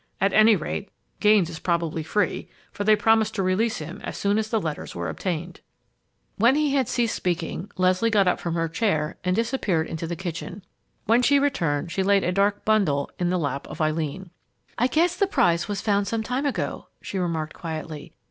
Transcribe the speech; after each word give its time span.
At 0.19 0.33
any 0.33 0.55
rate, 0.55 0.89
Gaines 1.19 1.47
is 1.47 1.59
probably 1.59 2.01
free, 2.01 2.49
for 2.71 2.83
they 2.83 2.95
promised 2.95 3.35
to 3.35 3.43
release 3.43 3.77
him 3.77 4.01
as 4.03 4.17
soon 4.17 4.39
as 4.39 4.49
the 4.49 4.59
letters 4.59 4.95
were 4.95 5.09
obtained." 5.09 5.59
When 6.37 6.55
he 6.55 6.73
had 6.73 6.89
ceased 6.89 7.15
speaking, 7.15 7.69
Leslie 7.77 8.09
got 8.09 8.27
up 8.27 8.39
from 8.39 8.55
her 8.55 8.67
chair 8.67 9.17
and 9.23 9.35
disappeared 9.35 9.85
into 9.85 10.07
the 10.07 10.15
kitchen. 10.15 10.63
When 11.05 11.21
she 11.21 11.37
returned, 11.37 11.91
she 11.91 12.01
laid 12.01 12.23
a 12.23 12.31
dark 12.31 12.65
bundle 12.65 13.11
in 13.19 13.29
the 13.29 13.37
lap 13.37 13.67
of 13.67 13.79
Eileen. 13.79 14.31
"I 14.75 14.87
guess 14.87 15.15
the 15.15 15.27
prize 15.27 15.67
was 15.67 15.81
found 15.81 16.07
some 16.07 16.23
time 16.23 16.47
ago!" 16.47 16.87
she 17.03 17.19
remarked 17.19 17.53
quietly. 17.53 18.11